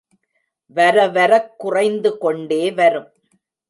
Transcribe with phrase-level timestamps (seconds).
[0.75, 3.09] வர வரக் குறைந்து கொண்டே வரும்.